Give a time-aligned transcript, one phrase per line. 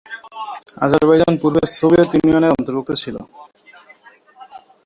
[0.83, 3.15] Azerbaijan পূর্বে Soviet Union এর অন্তর্ভুক্ত ছিল।